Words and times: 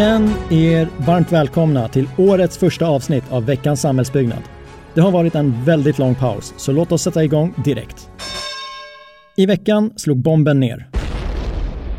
Känn 0.00 0.30
er 0.50 0.88
varmt 1.06 1.32
välkomna 1.32 1.88
till 1.88 2.08
årets 2.18 2.58
första 2.58 2.86
avsnitt 2.86 3.24
av 3.30 3.46
veckans 3.46 3.80
samhällsbyggnad. 3.80 4.42
Det 4.94 5.00
har 5.00 5.10
varit 5.10 5.34
en 5.34 5.64
väldigt 5.64 5.98
lång 5.98 6.14
paus, 6.14 6.54
så 6.56 6.72
låt 6.72 6.92
oss 6.92 7.02
sätta 7.02 7.24
igång 7.24 7.54
direkt. 7.64 8.10
I 9.36 9.46
veckan 9.46 9.92
slog 9.96 10.18
bomben 10.18 10.60
ner. 10.60 10.88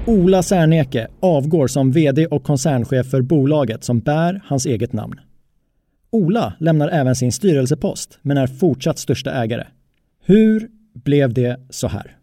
Ola 0.07 0.43
Serneke 0.43 1.07
avgår 1.19 1.67
som 1.67 1.91
VD 1.91 2.27
och 2.27 2.43
koncernchef 2.43 3.09
för 3.09 3.21
bolaget 3.21 3.83
som 3.83 3.99
bär 3.99 4.41
hans 4.45 4.65
eget 4.65 4.93
namn. 4.93 5.19
Ola 6.11 6.53
lämnar 6.59 6.89
även 6.89 7.15
sin 7.15 7.31
styrelsepost 7.31 8.19
men 8.21 8.37
är 8.37 8.47
fortsatt 8.47 8.99
största 8.99 9.31
ägare. 9.31 9.67
Hur 10.25 10.69
blev 10.93 11.33
det 11.33 11.59
så 11.69 11.87
här? 11.87 12.17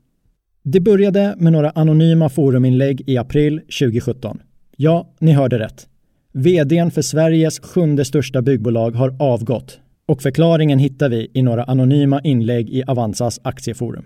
Det 0.63 0.81
började 0.81 1.35
med 1.39 1.53
några 1.53 1.71
anonyma 1.71 2.29
foruminlägg 2.29 3.03
i 3.07 3.19
april 3.19 3.61
2017. 3.61 4.41
Ja, 4.81 5.09
ni 5.21 5.33
hörde 5.33 5.59
rätt. 5.59 5.89
VDn 6.33 6.91
för 6.91 7.03
Sveriges 7.03 7.61
sjunde 7.61 8.05
största 8.05 8.43
byggbolag 8.43 8.91
har 8.91 9.17
avgått 9.19 9.79
och 10.09 10.23
förklaringen 10.23 10.79
hittar 10.79 11.09
vi 11.09 11.31
i 11.35 11.43
några 11.43 11.65
anonyma 11.65 12.21
inlägg 12.21 12.71
i 12.71 12.83
Avanzas 12.87 13.41
aktieforum. 13.43 14.05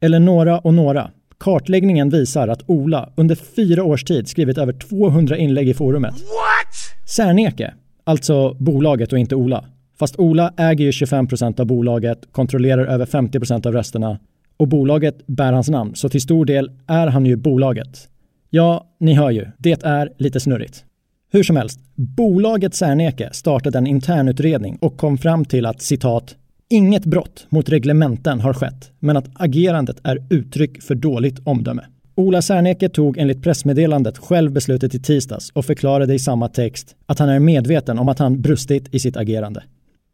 Eller 0.00 0.18
några 0.18 0.58
och 0.58 0.74
några. 0.74 1.10
Kartläggningen 1.38 2.10
visar 2.10 2.48
att 2.48 2.62
Ola 2.66 3.12
under 3.16 3.34
fyra 3.34 3.84
års 3.84 4.04
tid 4.04 4.28
skrivit 4.28 4.58
över 4.58 4.72
200 4.72 5.36
inlägg 5.36 5.68
i 5.68 5.74
forumet. 5.74 6.14
What? 6.14 7.08
Serneke, 7.16 7.74
alltså 8.04 8.54
bolaget 8.54 9.12
och 9.12 9.18
inte 9.18 9.34
Ola. 9.34 9.64
Fast 9.98 10.18
Ola 10.18 10.54
äger 10.56 10.84
ju 10.84 10.90
25% 10.90 11.60
av 11.60 11.66
bolaget, 11.66 12.32
kontrollerar 12.32 12.86
över 12.86 13.06
50% 13.06 13.66
av 13.66 13.72
rösterna 13.72 14.18
och 14.56 14.68
bolaget 14.68 15.26
bär 15.26 15.52
hans 15.52 15.68
namn, 15.68 15.94
så 15.94 16.08
till 16.08 16.20
stor 16.20 16.44
del 16.44 16.70
är 16.86 17.06
han 17.06 17.26
ju 17.26 17.36
bolaget. 17.36 18.08
Ja, 18.52 18.86
ni 19.00 19.14
hör 19.14 19.30
ju, 19.30 19.46
det 19.58 19.82
är 19.82 20.12
lite 20.18 20.40
snurrigt. 20.40 20.84
Hur 21.32 21.42
som 21.42 21.56
helst, 21.56 21.80
bolaget 21.94 22.74
Serneke 22.74 23.28
startade 23.32 23.78
en 23.78 23.86
internutredning 23.86 24.78
och 24.80 24.96
kom 24.96 25.18
fram 25.18 25.44
till 25.44 25.66
att 25.66 25.82
citat 25.82 26.36
Inget 26.72 27.04
brott 27.04 27.46
mot 27.48 27.68
reglementen 27.68 28.40
har 28.40 28.54
skett, 28.54 28.90
men 28.98 29.16
att 29.16 29.28
agerandet 29.34 29.96
är 30.02 30.26
uttryck 30.30 30.82
för 30.82 30.94
dåligt 30.94 31.38
omdöme. 31.44 31.82
Ola 32.14 32.42
Serneke 32.42 32.88
tog 32.88 33.18
enligt 33.18 33.42
pressmeddelandet 33.42 34.18
själv 34.18 34.52
beslutet 34.52 34.94
i 34.94 35.00
tisdags 35.00 35.50
och 35.50 35.64
förklarade 35.64 36.14
i 36.14 36.18
samma 36.18 36.48
text 36.48 36.96
att 37.06 37.18
han 37.18 37.28
är 37.28 37.40
medveten 37.40 37.98
om 37.98 38.08
att 38.08 38.18
han 38.18 38.42
brustit 38.42 38.94
i 38.94 38.98
sitt 38.98 39.16
agerande. 39.16 39.62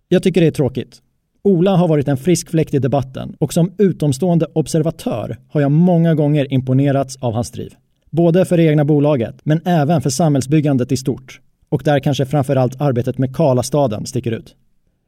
Jag 0.08 0.22
tycker 0.22 0.40
det 0.40 0.46
är 0.46 0.50
tråkigt. 0.50 1.02
Ola 1.44 1.76
har 1.76 1.88
varit 1.88 2.08
en 2.08 2.16
frisk 2.16 2.50
fläkt 2.50 2.74
i 2.74 2.78
debatten 2.78 3.36
och 3.38 3.52
som 3.52 3.72
utomstående 3.78 4.46
observatör 4.52 5.36
har 5.48 5.60
jag 5.60 5.72
många 5.72 6.14
gånger 6.14 6.52
imponerats 6.52 7.16
av 7.16 7.32
hans 7.32 7.50
driv. 7.50 7.74
Både 8.16 8.44
för 8.44 8.56
det 8.56 8.62
egna 8.62 8.84
bolaget, 8.84 9.40
men 9.44 9.60
även 9.64 10.02
för 10.02 10.10
samhällsbyggandet 10.10 10.92
i 10.92 10.96
stort. 10.96 11.40
Och 11.68 11.82
där 11.84 11.98
kanske 11.98 12.26
framförallt 12.26 12.80
arbetet 12.80 13.18
med 13.18 13.36
Karlastaden 13.36 14.06
sticker 14.06 14.32
ut. 14.32 14.54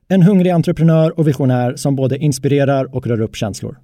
En 0.09 0.23
hungrig 0.23 0.51
entreprenör 0.51 1.19
och 1.19 1.29
visionär 1.29 1.77
som 1.77 1.97
både 1.97 2.19
inspirerar 2.19 2.95
och 2.95 3.07
rör 3.07 3.21
upp 3.21 3.37
känslor. 3.37 3.79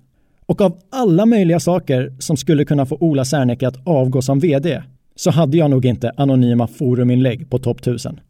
Och 0.47 0.61
av 0.61 0.79
alla 0.91 1.27
möjliga 1.27 1.61
saker 1.61 2.13
som 2.19 2.37
skulle 2.37 2.65
kunna 2.65 2.87
få 2.87 2.97
Ola 3.01 3.25
Serneke 3.25 3.69
att 3.69 3.87
avgå 3.87 4.23
som 4.23 4.41
vd 4.41 4.83
så 5.17 5.31
hade 5.31 5.57
jag 5.57 5.71
nog 5.71 5.85
inte 5.85 6.13
anonyma 6.17 6.67
foruminlägg 6.67 7.51
på 7.51 7.59
topp 7.59 7.81
1000. 7.81 8.21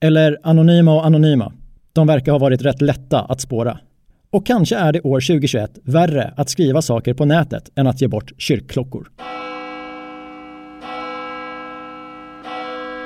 Eller 0.00 0.38
anonyma 0.42 0.94
och 0.94 1.06
anonyma. 1.06 1.52
De 1.92 2.06
verkar 2.06 2.32
ha 2.32 2.38
varit 2.38 2.62
rätt 2.62 2.82
lätta 2.82 3.20
att 3.20 3.40
spåra. 3.40 3.78
Och 4.30 4.46
kanske 4.46 4.76
är 4.76 4.92
det 4.92 5.00
år 5.00 5.20
2021 5.20 5.78
värre 5.82 6.34
att 6.36 6.48
skriva 6.48 6.82
saker 6.82 7.14
på 7.14 7.24
nätet 7.24 7.70
än 7.74 7.86
att 7.86 8.00
ge 8.00 8.08
bort 8.08 8.32
kyrkklockor. 8.38 9.08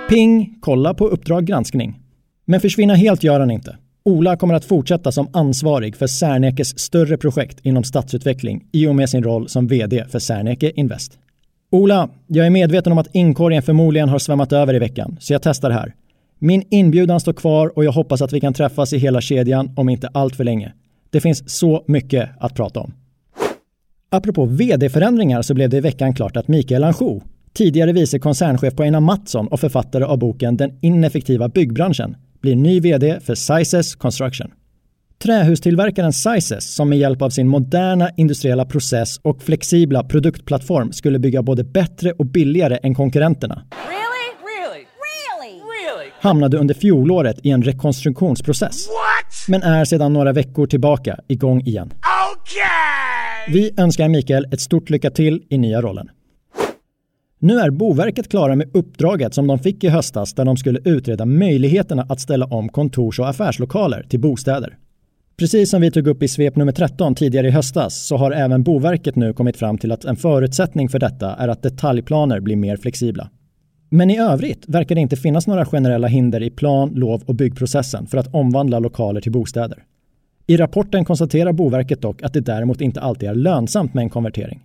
Ping, 0.08 0.58
kolla 0.60 0.94
på 0.94 1.08
Uppdrag 1.08 1.44
granskning. 1.44 2.00
Men 2.44 2.60
försvinna 2.60 2.94
helt 2.94 3.22
gör 3.22 3.41
han 3.41 3.50
inte. 3.50 3.76
Ola 4.04 4.36
kommer 4.36 4.54
att 4.54 4.64
fortsätta 4.64 5.12
som 5.12 5.28
ansvarig 5.32 5.96
för 5.96 6.06
Sernekes 6.06 6.78
större 6.78 7.16
projekt 7.16 7.58
inom 7.62 7.84
stadsutveckling 7.84 8.64
i 8.72 8.86
och 8.86 8.94
med 8.94 9.10
sin 9.10 9.22
roll 9.22 9.48
som 9.48 9.66
vd 9.66 10.04
för 10.08 10.19
Serneke 10.19 10.70
Invest. 10.70 11.19
Ola, 11.70 12.08
jag 12.26 12.46
är 12.46 12.50
medveten 12.50 12.92
om 12.92 12.98
att 12.98 13.14
inkorgen 13.14 13.62
förmodligen 13.62 14.08
har 14.08 14.19
svämmat 14.19 14.52
över 14.52 14.74
i 14.74 14.78
veckan, 14.78 15.16
så 15.20 15.32
jag 15.32 15.42
testar 15.42 15.70
här. 15.70 15.94
Min 16.38 16.62
inbjudan 16.70 17.20
står 17.20 17.32
kvar 17.32 17.72
och 17.76 17.84
jag 17.84 17.92
hoppas 17.92 18.22
att 18.22 18.32
vi 18.32 18.40
kan 18.40 18.54
träffas 18.54 18.92
i 18.92 18.98
hela 18.98 19.20
kedjan 19.20 19.70
om 19.76 19.88
inte 19.88 20.08
allt 20.14 20.36
för 20.36 20.44
länge. 20.44 20.72
Det 21.10 21.20
finns 21.20 21.50
så 21.50 21.84
mycket 21.86 22.30
att 22.40 22.54
prata 22.54 22.80
om. 22.80 22.92
Apropå 24.10 24.44
vd-förändringar 24.44 25.42
så 25.42 25.54
blev 25.54 25.70
det 25.70 25.76
i 25.76 25.80
veckan 25.80 26.14
klart 26.14 26.36
att 26.36 26.48
Mikael 26.48 26.84
Anjou, 26.84 27.20
tidigare 27.58 27.92
vice 27.92 28.19
koncernchef 28.19 28.74
på 28.74 28.82
Einar 28.82 29.00
Mattsson 29.00 29.48
och 29.48 29.60
författare 29.60 30.04
av 30.04 30.19
boken 30.19 30.56
Den 30.56 30.78
ineffektiva 30.82 31.48
byggbranschen, 31.48 32.16
blir 32.41 32.56
ny 32.56 32.80
vd 32.80 33.20
för 33.20 33.34
Sizes 33.34 33.94
Construction. 33.94 34.50
Trähustillverkaren 35.22 36.12
Sizes, 36.12 36.74
som 36.74 36.88
med 36.88 36.98
hjälp 36.98 37.22
av 37.22 37.30
sin 37.30 37.48
moderna 37.48 38.10
industriella 38.16 38.64
process 38.64 39.19
och 39.22 39.42
flexibla 39.42 40.04
produktplattform 40.04 40.92
skulle 40.92 41.19
bygga 41.19 41.42
både 41.42 41.64
bättre 41.64 42.12
och 42.12 42.26
billigare 42.26 42.78
än 42.82 42.94
konkurrenterna, 42.94 43.62
hamnade 46.20 46.56
under 46.58 46.75
fjolåret 46.75 47.36
i 47.42 47.50
en 47.50 47.62
rekonstruktionsprocess. 47.62 48.88
What? 48.88 49.48
Men 49.48 49.62
är 49.62 49.84
sedan 49.84 50.12
några 50.12 50.32
veckor 50.32 50.66
tillbaka 50.66 51.19
igång 51.28 51.60
igen. 51.60 51.92
Okay. 52.32 53.54
Vi 53.54 53.75
önskar 53.76 54.08
Mikael 54.08 54.46
ett 54.52 54.60
stort 54.60 54.90
lycka 54.90 55.10
till 55.10 55.42
i 55.48 55.58
nya 55.58 55.82
rollen. 55.82 56.08
Nu 57.41 57.59
är 57.59 57.71
Boverket 57.71 58.28
klara 58.28 58.56
med 58.56 58.71
uppdraget 58.72 59.34
som 59.34 59.47
de 59.47 59.59
fick 59.59 59.84
i 59.84 59.88
höstas 59.88 60.34
där 60.34 60.44
de 60.44 60.56
skulle 60.56 60.81
utreda 60.84 61.25
möjligheterna 61.25 62.06
att 62.09 62.21
ställa 62.21 62.47
om 62.47 62.69
kontors 62.69 63.21
och 63.21 63.28
affärslokaler 63.28 64.03
till 64.03 64.21
bostäder. 64.21 64.78
Precis 65.37 65.71
som 65.71 65.81
vi 65.81 65.91
tog 65.91 66.06
upp 66.06 66.22
i 66.22 66.28
svep 66.28 66.56
nummer 66.56 66.72
13 66.72 67.15
tidigare 67.15 67.49
i 67.49 67.50
höstas 67.50 68.06
så 68.06 68.16
har 68.16 68.31
även 68.31 68.62
Boverket 68.62 69.16
nu 69.16 69.32
kommit 69.32 69.56
fram 69.56 69.78
till 69.78 69.93
att 69.93 70.04
en 70.04 70.16
förutsättning 70.16 70.88
för 70.88 70.99
detta 70.99 71.34
är 71.34 71.49
att 71.49 71.62
detaljplaner 71.62 72.41
blir 72.41 72.56
mer 72.56 72.76
flexibla. 72.76 73.31
Men 73.91 74.10
i 74.10 74.19
övrigt 74.19 74.65
verkar 74.69 74.94
det 74.94 75.00
inte 75.00 75.16
finnas 75.16 75.47
några 75.47 75.65
generella 75.65 76.09
hinder 76.09 76.43
i 76.43 76.50
plan, 76.50 76.93
lov 76.94 77.22
och 77.26 77.34
byggprocessen 77.34 78.06
för 78.06 78.19
att 78.19 78.34
omvandla 78.34 78.78
lokaler 78.78 79.20
till 79.20 79.32
bostäder. 79.32 79.84
I 80.47 80.56
rapporten 80.56 81.05
konstaterar 81.05 81.53
Boverket 81.53 82.03
dock 82.03 82.22
att 82.22 82.32
det 82.32 82.41
däremot 82.41 82.81
inte 82.81 83.00
alltid 83.00 83.28
är 83.28 83.34
lönsamt 83.34 83.94
med 83.94 84.03
en 84.03 84.10
konvertering. 84.10 84.62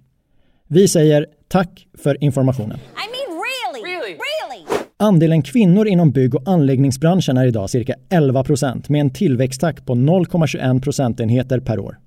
Vi 0.68 0.88
säger 0.88 1.26
tack 1.48 1.88
för 1.98 2.24
informationen. 2.24 2.78
I 2.78 3.06
mean 3.14 3.42
really, 3.44 3.96
really? 3.96 4.14
Really? 4.14 4.84
Andelen 4.98 5.42
kvinnor 5.42 5.88
inom 5.88 6.12
bygg 6.12 6.36
och 6.36 6.42
anläggningsbranschen 6.46 7.38
är 7.38 7.46
idag 7.46 7.70
cirka 7.70 7.96
11 8.10 8.44
procent 8.44 8.90
med 8.90 9.02
en 9.02 9.14
tillväxttakt 9.14 9.86
på 9.86 9.96
0,21 9.96 10.82
procentenheter 10.82 11.60
per 11.60 11.80
år. 11.80 12.00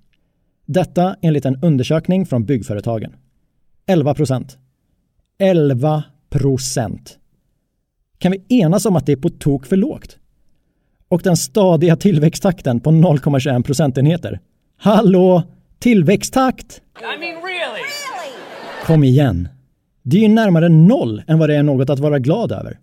Detta 0.67 1.17
enligt 1.23 1.45
en 1.45 1.63
undersökning 1.63 2.27
från 2.27 2.45
byggföretagen. 2.45 3.13
11 3.87 4.15
procent. 4.15 4.59
11 5.39 6.05
procent. 6.31 7.19
Kan 8.19 8.33
vi 8.33 8.61
enas 8.61 8.87
om 8.87 8.97
att 8.97 9.07
det 9.07 9.13
är 9.13 9.17
på 9.17 9.31
tok 9.31 9.67
för 9.67 9.77
lågt? 9.77 10.19
Och 11.09 11.23
den 11.23 11.37
stadiga 11.37 11.97
tillväxttakten 11.97 12.81
på 12.81 12.91
0,21 12.91 13.63
procentenheter. 13.63 14.41
Hallå, 14.79 15.43
tillväxttakt! 15.79 16.83
I 17.01 17.21
mean 17.21 17.43
really? 17.43 17.96
Kom 18.87 19.05
igen. 19.05 19.49
Det 20.03 20.17
är 20.17 20.21
ju 20.21 20.29
närmare 20.29 20.69
noll 20.69 21.23
än 21.27 21.39
vad 21.39 21.49
det 21.49 21.57
är 21.57 21.63
något 21.63 21.91
att 21.91 21.99
vara 21.99 22.19
glad 22.19 22.53
över. 22.53 22.79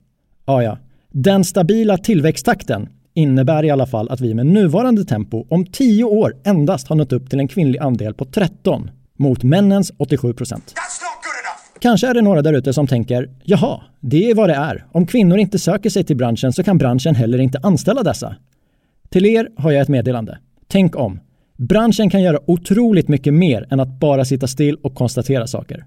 Ja, 0.45 0.63
ja. 0.63 0.77
Den 1.11 1.44
stabila 1.44 1.97
tillväxttakten 1.97 2.89
innebär 3.13 3.65
i 3.65 3.69
alla 3.69 3.85
fall 3.85 4.09
att 4.09 4.21
vi 4.21 4.33
med 4.33 4.45
nuvarande 4.45 5.05
tempo 5.05 5.45
om 5.50 5.65
10 5.65 6.03
år 6.03 6.35
endast 6.44 6.88
har 6.88 6.95
nått 6.95 7.13
upp 7.13 7.29
till 7.29 7.39
en 7.39 7.47
kvinnlig 7.47 7.79
andel 7.79 8.13
på 8.13 8.25
13 8.25 8.91
mot 9.17 9.44
männens 9.44 9.91
87 9.97 10.33
procent. 10.33 10.73
Kanske 11.79 12.07
är 12.07 12.13
det 12.13 12.21
några 12.21 12.41
där 12.41 12.53
ute 12.53 12.73
som 12.73 12.88
tänker, 12.88 13.29
jaha, 13.44 13.81
det 13.99 14.29
är 14.29 14.35
vad 14.35 14.49
det 14.49 14.56
är. 14.56 14.85
Om 14.91 15.07
kvinnor 15.07 15.38
inte 15.38 15.59
söker 15.59 15.89
sig 15.89 16.03
till 16.03 16.17
branschen 16.17 16.53
så 16.53 16.63
kan 16.63 16.77
branschen 16.77 17.15
heller 17.15 17.39
inte 17.39 17.59
anställa 17.63 18.03
dessa. 18.03 18.35
Till 19.09 19.25
er 19.25 19.49
har 19.57 19.71
jag 19.71 19.81
ett 19.81 19.89
meddelande. 19.89 20.38
Tänk 20.67 20.95
om. 20.95 21.19
Branschen 21.69 22.10
kan 22.10 22.21
göra 22.21 22.39
otroligt 22.45 23.07
mycket 23.07 23.33
mer 23.33 23.68
än 23.69 23.80
att 23.80 24.00
bara 24.00 24.25
sitta 24.25 24.48
still 24.48 24.75
och 24.75 24.95
konstatera 24.95 25.48
saker. 25.48 25.86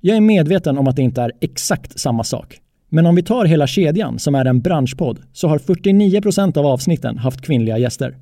Jag 0.00 0.16
är 0.16 0.20
medveten 0.20 0.78
om 0.78 0.88
att 0.88 0.96
det 0.96 1.02
inte 1.02 1.22
är 1.22 1.32
exakt 1.40 2.00
samma 2.00 2.24
sak. 2.24 2.60
Men 2.88 3.06
om 3.06 3.14
vi 3.14 3.22
tar 3.22 3.44
hela 3.44 3.66
kedjan 3.66 4.18
som 4.18 4.34
är 4.34 4.44
en 4.44 4.60
branschpodd 4.60 5.18
så 5.32 5.48
har 5.48 5.58
49% 5.58 6.58
av 6.58 6.66
avsnitten 6.66 7.18
haft 7.18 7.40
kvinnliga 7.40 7.78
gäster. 7.78 8.16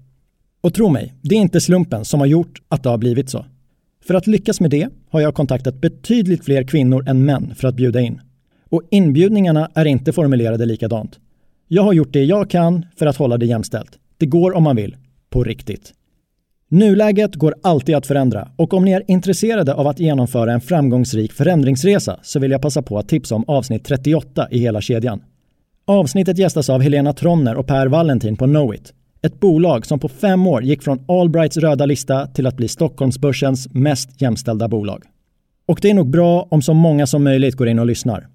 Och 0.61 0.75
tro 0.75 0.89
mig, 0.89 1.15
det 1.23 1.35
är 1.35 1.39
inte 1.39 1.61
slumpen 1.61 2.05
som 2.05 2.21
har 2.21 2.27
gjort 2.27 2.63
att 2.69 2.83
det 2.83 2.89
har 2.89 2.99
blivit 2.99 3.31
så. 3.31 3.45
För 4.05 4.15
att 4.15 4.27
lyckas 4.27 4.61
med 4.61 4.71
det 4.71 4.89
har 5.11 5.21
jag 5.21 5.35
kontaktat 5.35 5.81
betydligt 5.81 6.45
fler 6.45 6.63
kvinnor 6.63 7.09
än 7.09 7.25
män 7.25 7.55
för 7.55 7.69
att 7.69 7.75
bjuda 7.75 8.01
in. 8.01 8.21
Och 8.69 8.83
inbjudningarna 8.91 9.71
är 9.75 9.85
inte 9.85 10.13
formulerade 10.13 10.67
likadant. 10.67 11.19
Jag 11.69 11.83
har 11.83 11.93
gjort 11.93 12.13
det 12.13 12.25
jag 12.25 12.51
kan 12.51 12.87
för 12.97 13.07
att 13.07 13.17
hålla 13.17 13.39
det 13.39 13.47
jämställt. 13.47 13.99
Det 14.19 14.27
går 14.27 14.57
om 14.57 14.63
man 14.63 14.77
vill. 14.77 14.97
På 15.31 15.45
riktigt. 15.45 15.95
Nuläget 16.73 17.35
går 17.35 17.55
alltid 17.63 17.95
att 17.95 18.07
förändra 18.07 18.49
och 18.57 18.75
om 18.75 18.85
ni 18.85 18.93
är 18.93 19.03
intresserade 19.07 19.75
av 19.75 19.87
att 19.87 20.01
genomföra 20.01 20.53
en 20.53 20.61
framgångsrik 20.61 21.33
förändringsresa 21.33 22.19
så 22.23 22.39
vill 22.39 22.51
jag 22.51 22.63
passa 22.63 22.83
på 22.83 22.99
att 22.99 23.09
tipsa 23.09 23.35
om 23.35 23.45
avsnitt 23.49 23.85
38 23.85 24.49
i 24.51 24.59
hela 24.59 24.81
kedjan. 24.81 25.23
Avsnittet 25.87 26.39
gästas 26.39 26.71
av 26.71 26.81
Helena 26.81 27.13
Tronner 27.13 27.55
och 27.55 27.67
Per 27.67 27.87
Valentin 27.87 28.37
på 28.37 28.45
Knowit. 28.45 28.93
Ett 29.23 29.41
bolag 29.41 29.87
som 29.87 29.99
på 29.99 30.09
fem 30.09 30.47
år 30.47 30.63
gick 30.63 30.83
från 30.83 31.05
Allbrights 31.09 31.57
röda 31.57 31.87
lista 31.87 32.27
till 32.27 32.47
att 32.47 32.57
bli 32.57 32.69
Stockholmsbörsens 32.69 33.69
mest 33.75 34.21
jämställda 34.23 34.69
bolag. 34.69 35.05
Och 35.67 35.79
det 35.83 35.91
är 35.91 35.95
nog 35.95 36.11
bra 36.11 36.47
om 36.51 36.63
så 36.63 36.75
många 36.75 37.07
som 37.07 37.25
möjligt 37.25 37.55
går 37.55 37.69
in 37.69 37.79
och 37.79 37.87
lyssnar. 37.87 38.27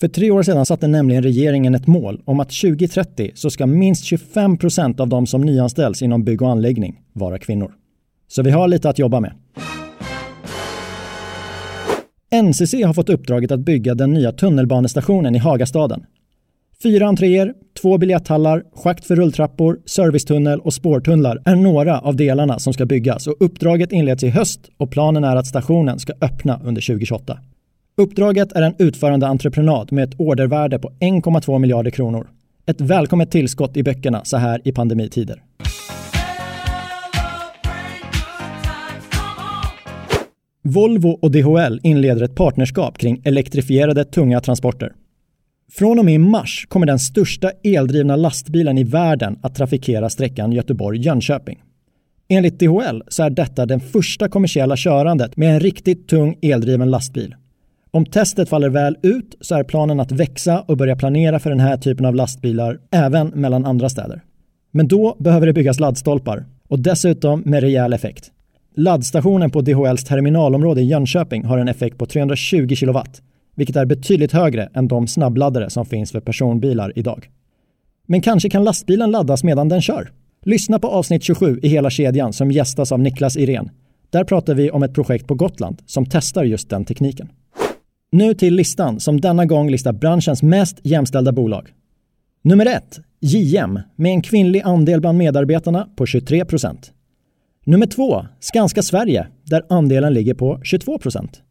För 0.00 0.08
tre 0.08 0.30
år 0.30 0.42
sedan 0.42 0.66
satte 0.66 0.86
nämligen 0.86 1.22
regeringen 1.22 1.74
ett 1.74 1.86
mål 1.86 2.22
om 2.24 2.40
att 2.40 2.50
2030 2.50 3.30
så 3.34 3.50
ska 3.50 3.66
minst 3.66 4.04
25 4.04 4.58
procent 4.58 5.00
av 5.00 5.08
de 5.08 5.26
som 5.26 5.40
nyanställs 5.40 6.02
inom 6.02 6.24
bygg 6.24 6.42
och 6.42 6.50
anläggning 6.50 7.00
vara 7.12 7.38
kvinnor. 7.38 7.72
Så 8.34 8.42
vi 8.42 8.50
har 8.50 8.68
lite 8.68 8.88
att 8.88 8.98
jobba 8.98 9.20
med. 9.20 9.32
NCC 12.44 12.74
har 12.84 12.92
fått 12.92 13.08
uppdraget 13.08 13.52
att 13.52 13.60
bygga 13.60 13.94
den 13.94 14.12
nya 14.12 14.32
tunnelbanestationen 14.32 15.34
i 15.34 15.38
Hagastaden. 15.38 16.04
Fyra 16.82 17.06
entréer, 17.06 17.54
två 17.82 17.98
biljetthallar, 17.98 18.64
schakt 18.74 19.04
för 19.04 19.16
rulltrappor, 19.16 19.80
servicetunnel 19.86 20.60
och 20.60 20.74
spårtunnlar 20.74 21.42
är 21.44 21.56
några 21.56 21.98
av 21.98 22.16
delarna 22.16 22.58
som 22.58 22.72
ska 22.72 22.86
byggas 22.86 23.26
och 23.26 23.36
uppdraget 23.40 23.92
inleds 23.92 24.22
i 24.22 24.28
höst 24.28 24.60
och 24.76 24.90
planen 24.90 25.24
är 25.24 25.36
att 25.36 25.46
stationen 25.46 25.98
ska 25.98 26.12
öppna 26.20 26.60
under 26.64 26.82
2028. 26.82 27.38
Uppdraget 27.96 28.52
är 28.52 28.62
en 28.62 28.74
utförande 28.78 29.26
entreprenad 29.26 29.92
med 29.92 30.08
ett 30.08 30.20
ordervärde 30.20 30.78
på 30.78 30.90
1,2 31.00 31.58
miljarder 31.58 31.90
kronor. 31.90 32.28
Ett 32.66 32.80
välkommet 32.80 33.30
tillskott 33.30 33.76
i 33.76 33.82
böckerna 33.82 34.20
så 34.24 34.36
här 34.36 34.60
i 34.64 34.72
pandemitider. 34.72 35.42
Volvo 40.64 41.08
och 41.08 41.30
DHL 41.30 41.80
inleder 41.82 42.22
ett 42.22 42.34
partnerskap 42.34 42.98
kring 42.98 43.22
elektrifierade 43.24 44.04
tunga 44.04 44.40
transporter. 44.40 44.92
Från 45.72 45.98
och 45.98 46.04
med 46.04 46.14
i 46.14 46.18
mars 46.18 46.66
kommer 46.68 46.86
den 46.86 46.98
största 46.98 47.50
eldrivna 47.64 48.16
lastbilen 48.16 48.78
i 48.78 48.84
världen 48.84 49.38
att 49.42 49.54
trafikera 49.54 50.10
sträckan 50.10 50.52
Göteborg-Jönköping. 50.52 51.58
Enligt 52.28 52.58
DHL 52.58 53.02
så 53.08 53.22
är 53.22 53.30
detta 53.30 53.66
det 53.66 53.80
första 53.80 54.28
kommersiella 54.28 54.76
körandet 54.76 55.36
med 55.36 55.54
en 55.54 55.60
riktigt 55.60 56.08
tung 56.08 56.38
eldriven 56.42 56.90
lastbil. 56.90 57.34
Om 57.90 58.06
testet 58.06 58.48
faller 58.48 58.68
väl 58.68 58.96
ut 59.02 59.36
så 59.40 59.54
är 59.54 59.64
planen 59.64 60.00
att 60.00 60.12
växa 60.12 60.60
och 60.60 60.76
börja 60.76 60.96
planera 60.96 61.38
för 61.38 61.50
den 61.50 61.60
här 61.60 61.76
typen 61.76 62.06
av 62.06 62.14
lastbilar 62.14 62.78
även 62.90 63.28
mellan 63.28 63.64
andra 63.64 63.88
städer. 63.88 64.22
Men 64.70 64.88
då 64.88 65.16
behöver 65.18 65.46
det 65.46 65.52
byggas 65.52 65.80
laddstolpar 65.80 66.44
och 66.68 66.80
dessutom 66.80 67.40
med 67.40 67.60
rejäl 67.60 67.92
effekt. 67.92 68.32
Laddstationen 68.74 69.50
på 69.50 69.60
DHLs 69.60 70.04
terminalområde 70.04 70.80
i 70.80 70.84
Jönköping 70.84 71.44
har 71.44 71.58
en 71.58 71.68
effekt 71.68 71.98
på 71.98 72.06
320 72.06 72.74
kW, 72.76 72.98
vilket 73.54 73.76
är 73.76 73.84
betydligt 73.84 74.32
högre 74.32 74.68
än 74.74 74.88
de 74.88 75.06
snabbladdare 75.06 75.70
som 75.70 75.86
finns 75.86 76.12
för 76.12 76.20
personbilar 76.20 76.92
idag. 76.96 77.28
Men 78.06 78.20
kanske 78.20 78.50
kan 78.50 78.64
lastbilen 78.64 79.10
laddas 79.10 79.44
medan 79.44 79.68
den 79.68 79.82
kör? 79.82 80.10
Lyssna 80.44 80.78
på 80.78 80.88
avsnitt 80.88 81.22
27 81.22 81.60
i 81.62 81.68
hela 81.68 81.90
kedjan 81.90 82.32
som 82.32 82.50
gästas 82.50 82.92
av 82.92 83.00
Niklas 83.00 83.36
Irén. 83.36 83.70
Där 84.10 84.24
pratar 84.24 84.54
vi 84.54 84.70
om 84.70 84.82
ett 84.82 84.94
projekt 84.94 85.26
på 85.26 85.34
Gotland 85.34 85.82
som 85.86 86.06
testar 86.06 86.44
just 86.44 86.70
den 86.70 86.84
tekniken. 86.84 87.28
Nu 88.12 88.34
till 88.34 88.54
listan 88.54 89.00
som 89.00 89.20
denna 89.20 89.46
gång 89.46 89.70
listar 89.70 89.92
branschens 89.92 90.42
mest 90.42 90.78
jämställda 90.82 91.32
bolag. 91.32 91.68
Nummer 92.42 92.66
1. 92.66 93.00
JM 93.20 93.80
med 93.96 94.12
en 94.12 94.22
kvinnlig 94.22 94.62
andel 94.64 95.00
bland 95.00 95.18
medarbetarna 95.18 95.88
på 95.96 96.06
23 96.06 96.44
Nummer 97.64 97.86
två, 97.86 98.26
Skanska 98.40 98.82
Sverige 98.82 99.26
där 99.44 99.62
andelen 99.68 100.14
ligger 100.14 100.34
på 100.34 100.60
22 100.62 100.98
procent. 100.98 101.42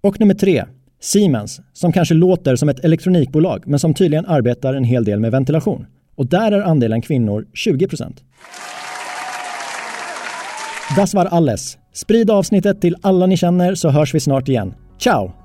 Och 0.00 0.20
nummer 0.20 0.34
tre, 0.34 0.64
Siemens 1.00 1.60
som 1.72 1.92
kanske 1.92 2.14
låter 2.14 2.56
som 2.56 2.68
ett 2.68 2.84
elektronikbolag 2.84 3.62
men 3.66 3.78
som 3.78 3.94
tydligen 3.94 4.26
arbetar 4.26 4.74
en 4.74 4.84
hel 4.84 5.04
del 5.04 5.20
med 5.20 5.30
ventilation. 5.30 5.86
Och 6.14 6.26
där 6.26 6.52
är 6.52 6.60
andelen 6.60 7.02
kvinnor 7.02 7.46
20 7.54 7.88
procent. 7.88 8.24
Das 10.96 11.14
war 11.14 11.26
alles. 11.26 11.78
Sprid 11.92 12.30
avsnittet 12.30 12.80
till 12.80 12.96
alla 13.02 13.26
ni 13.26 13.36
känner 13.36 13.74
så 13.74 13.88
hörs 13.88 14.14
vi 14.14 14.20
snart 14.20 14.48
igen. 14.48 14.74
Ciao! 14.98 15.39